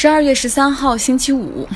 [0.00, 1.68] 十二月十三号星期五，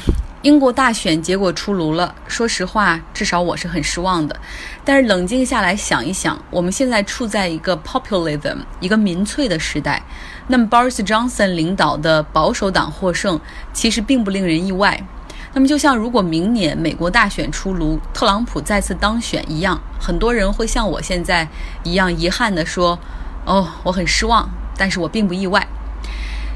[0.43, 2.15] 英国大选结果出炉了。
[2.29, 4.37] 说实话，至少我是很失望的。
[4.85, 10.01] 但是冷静下来想一想，我们现在处在一个 populism 一个民粹的时代。
[10.47, 13.41] 那么 Boris Johnson 领导的保守党获胜，
[13.73, 15.05] 其实并不令人意外。
[15.53, 21.49] 那么就像如果明年美国大选出炉，特朗普再次当选一样，很多人会像我现在
[21.83, 22.97] 一样遗憾地说
[23.45, 24.49] ：“哦，我很失望，
[24.79, 25.67] 但是我并不意外。”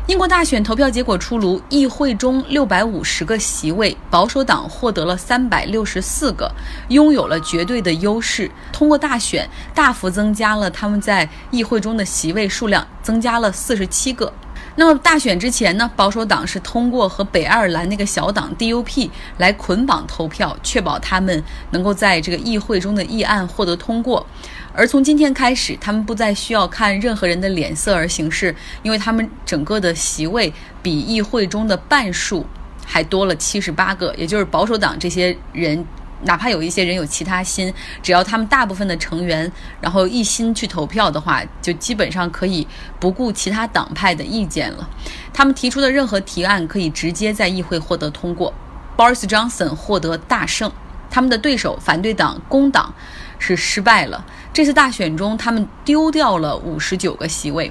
[0.07, 6.49] 英国大选投票结果出炉，议会中六百五十个席位，保守党获得了三百六十四个，
[6.91, 8.49] 拥有了绝对的优势。
[8.73, 14.33] 通过大选，大幅增加了他们在议会中的席位数量，增加了四十七个。
[14.77, 24.27] 那么大选之前呢，保守党是通过和北爱尔兰那个小党 DUP 来捆绑投票，确保他们能够在这个议会中的议案获得通过。
[24.73, 32.45] 而从今天开始，他们不再需要看任何人的脸色而行事，因为他们整个的席位比议会中的半数
[32.85, 35.83] 还多了七十八个，也就是保守党这些人，
[36.23, 37.73] 哪怕有一些人有其他心，
[38.03, 39.51] 只要他们大部分的成员
[39.81, 42.67] 然后一心去投票的话，就基本上可以
[42.99, 44.89] 不顾其他党派的意见了。
[45.33, 48.53] 他们提出的任何提案可以直接在议会获得通过。
[48.97, 50.73] Boris Johnson 获得大胜，
[51.11, 52.95] 他们的对手反对党工党
[53.39, 54.25] 是失败了。
[54.55, 57.71] 这次大选中，他们丢掉了五十九个席位，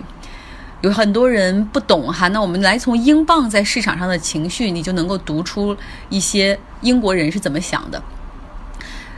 [0.81, 2.27] 有很多人不懂哈。
[2.27, 5.75] 那我们来从英镑在市场上的情绪，你就能够读出
[6.09, 7.99] 一些英国人是怎么想的。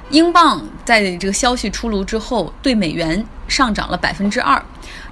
[0.09, 4.63] 英镑在这个消息出炉之后，对美元上涨了百分之二，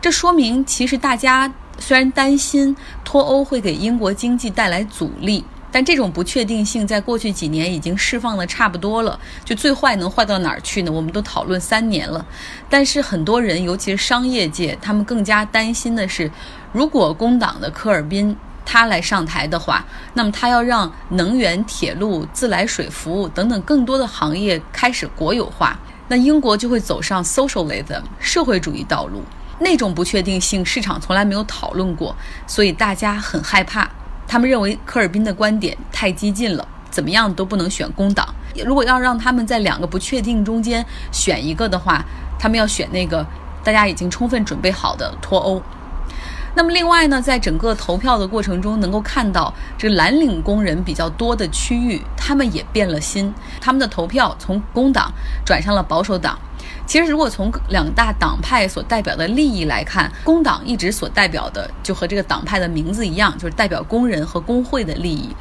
[0.01, 5.43] 这说明其实大家虽然担心脱欧会给英国经济带来阻力。
[5.71, 10.89] 但这种不确定性在过去几年已经释放的差不多了，就最坏能坏到哪儿去呢？
[10.89, 12.25] 我们都讨论三年了，
[12.69, 16.31] 但是很多人，尤其是商业界，他们更加担心的是，
[16.71, 18.33] 如果工党的科尔宾
[18.65, 19.85] 他来上台的话，
[20.15, 29.23] 那么他要让能源、铁路、自来水服务等等更多的行业开始国有化，那英国就会走上 socialism 社会主义道路。
[29.59, 32.13] 那种不确定性，市场从来没有讨论过，
[32.45, 33.89] 所以大家很害怕。
[34.27, 38.27] 他们认为科尔宾的观点太激进了，怎么样都不能选工党。
[38.65, 42.03] 如果要让他们在两个不确定中间选一个的话，
[42.37, 43.25] 他们要选那个
[43.63, 45.61] 大家已经充分准备好的脱欧。
[46.55, 55.11] 那么另外呢，在整个投票的过程中，能够看到这个蓝领工人比较多的区域，他们也变了心，他们的投票从工党
[55.45, 56.39] 转向了保守党。
[56.87, 65.35] 其实，如果从两大党派所代表的利益来看，工党一直所代表的就和这个党派的名字一样，就是代表工人和工会的利益。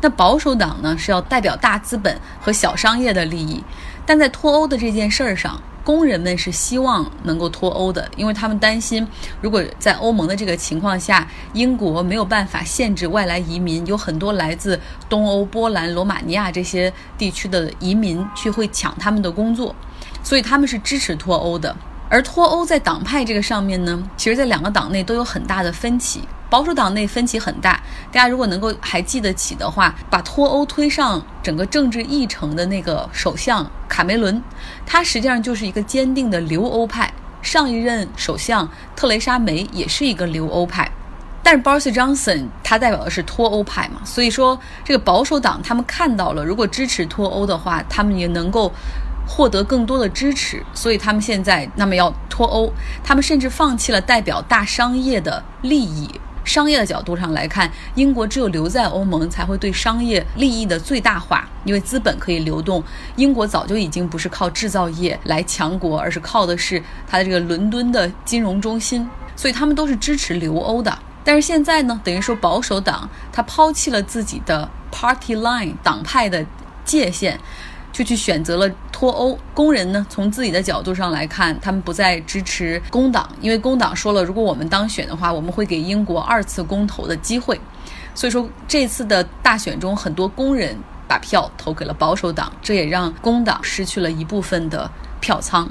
[0.00, 3.62] 那保守党呢，是要代表大资本和小商业的利益。
[4.04, 9.06] 但在脱欧的这件事儿上，工人们是希望能够脱欧的，因为他们担心，
[9.40, 19.74] 如果在欧盟的这个情况下，英国没有办法限制外来移民，有很多来自东欧、波兰、罗马尼亚这些地区的移民去会抢他们的工作。
[20.22, 21.74] 所以他们是支持脱欧的，
[22.08, 26.20] 而脱欧在党派这个上面呢，其实，在两个党内都有很大的分歧。
[26.48, 34.42] 保守党内分歧很大，大家如果能够还记得起的话，把脱欧推上整个政治议程的那个首相卡梅伦，
[34.86, 37.12] 他实际上就是一个坚定的留欧派。
[37.42, 40.90] 上一任首相特蕾莎梅也是一个留欧派，
[41.42, 48.72] 但是 Boris Johnson 他代表的是脱欧派嘛，所以说这个保守党他们看到了，如果支持脱欧的话，他们也能够。
[49.24, 52.70] 获得更多的支持，所以他们现在那么要脱欧，
[53.04, 56.10] 他们甚至放弃了代表大商业的利益。
[56.44, 62.82] 商业的角度上来看，英国只有留在欧盟才会对商业利益的最大化，因为资本可以流动。
[63.16, 70.98] 英国早就已经不是靠制造业来强国，而是靠的是它的这个伦敦的金融中心，所以他们都是支持留欧的。
[71.24, 76.44] 但是现在呢，等于说保守党他抛弃了自己的 party line 党派的
[76.84, 77.38] 界限。
[77.92, 79.38] 就去选择了脱欧。
[79.54, 87.60] 工人呢，从自己的角度上来看，他们不再支持工党，因为工党说了，如果我们当选的话，我们会给英国二次公投的机会。
[88.14, 94.90] 所以说，这次的大选中，很多工人把票投给了保守党，这也让工党失去了一部分的
[95.20, 95.70] 票仓。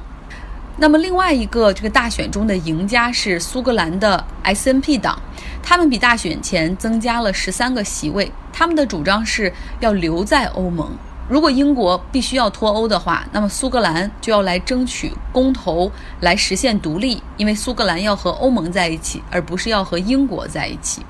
[0.78, 5.22] 那么，另外一个这个大选中的赢家是苏格兰的 SNP 党，
[5.62, 10.90] 他们比大选前增加了十三个席位，他们的主张是要留在欧盟。
[11.32, 15.90] 如果英国必须要脱欧的话，那么苏格兰就要来争取公投
[16.20, 21.06] 来实现独立，因为苏格兰要和欧盟在一起，而不是要和英国在一起。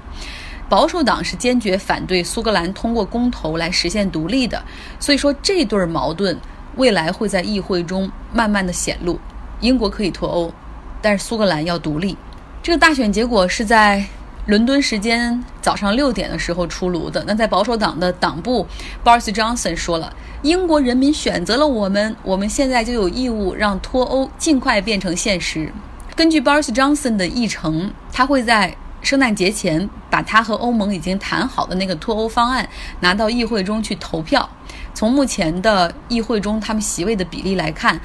[0.69, 4.63] 保守党是坚决反对苏格兰通过公投来实现独立的，
[4.99, 6.39] 所以说这对矛盾
[6.75, 9.19] 未来会在议会中慢慢的显露。
[9.59, 10.53] 英国可以脱欧，
[11.01, 12.15] 但是苏格兰要独立。
[12.61, 14.05] 这个大选结果是在
[14.47, 17.23] 伦敦时间早上六点的时候出炉的。
[17.27, 18.65] 那在保守党的党部
[19.03, 20.11] ，Boris Johnson 说了
[20.41, 25.71] ：“英国人民选择了我们，我们现在就有义务让脱欧尽快变成现实。”
[26.15, 32.67] 根据 Boris Johnson 的议程，他会在圣诞节前把他和欧盟已经谈好的那个脱欧方案
[32.99, 34.49] 拿到议会中去投票。
[34.93, 37.99] 从目前的议会中他们席位的比例来看，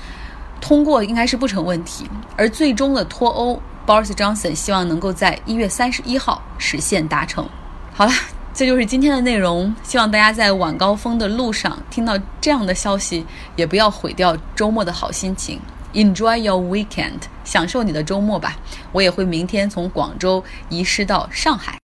[0.60, 2.06] 通过应该是不成问题。
[2.36, 3.60] 而最终的脱欧。
[3.86, 7.48] Boris Johnson 希望能够在一月三十一号实现达成。
[7.94, 8.12] 好了，
[8.52, 9.74] 这就是今天的内容。
[9.82, 13.24] 希望大家在晚高峰的路上听到这样的消息，
[13.54, 15.60] 也不要毁掉周末的好心情。
[15.94, 18.56] Enjoy your weekend，享受你的周末吧。
[18.92, 21.74] 我也会明天从广州移师到上海。